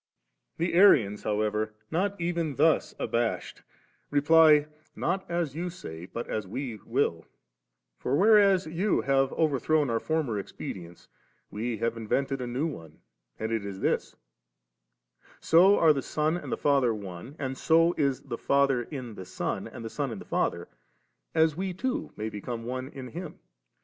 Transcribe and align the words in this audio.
17. 0.57 0.73
The 0.73 0.79
Arians, 0.79 1.21
however, 1.21 1.75
not 1.91 2.19
even 2.19 2.55
thus 2.55 2.95
abashed, 2.97 3.61
reply, 4.09 4.51
^ 4.51 4.67
Not 4.95 5.29
as 5.29 5.53
you 5.55 5.69
say, 5.69 6.07
but 6.07 6.27
as 6.27 6.47
we 6.47 6.77
will 6.83 7.27
«;* 7.75 7.97
for, 7.99 8.15
whereas 8.15 8.65
you 8.65 9.01
have 9.01 9.31
overthrown 9.33 9.91
our 9.91 9.99
former 9.99 10.39
expedients, 10.39 11.07
we 11.51 11.77
have 11.77 11.97
invented 11.97 12.41
a 12.41 12.47
new 12.47 12.65
one, 12.65 12.97
and 13.37 13.51
it 13.51 13.63
is 13.63 13.79
this:— 13.81 14.15
So 15.39 15.77
are 15.77 15.93
the 15.93 16.01
Son 16.01 16.35
and 16.35 16.51
the 16.51 16.57
Father 16.57 16.95
One, 16.95 17.35
and 17.37 17.55
so 17.55 17.93
is 17.93 18.21
the 18.23 18.39
Father 18.39 18.81
in 18.81 19.13
the 19.13 19.25
Son 19.25 19.67
and 19.67 19.85
the 19.85 19.89
Son 19.91 20.09
in 20.11 20.17
the 20.17 20.25
Father, 20.25 20.67
as 21.35 21.55
we 21.55 21.75
too 21.75 22.11
may 22.17 22.27
become 22.27 22.65
one 22.65 22.87
in 22.87 23.09
Him. 23.09 23.37